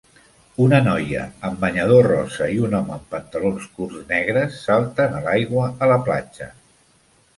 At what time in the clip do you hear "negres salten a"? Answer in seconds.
4.15-5.23